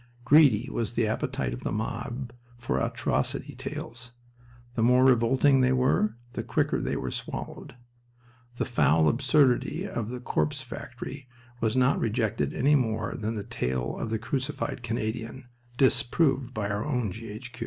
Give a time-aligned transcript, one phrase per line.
[0.25, 4.13] Greedy was the appetite of the mob for atrocity tales.
[4.73, 7.75] The more revolting they were the quicker they were swallowed.
[8.57, 11.27] The foul absurdity of the "corpse factory"
[11.59, 16.83] was not rejected any more than the tale of the "crucified Canadian" (disproved by our
[16.83, 17.39] own G.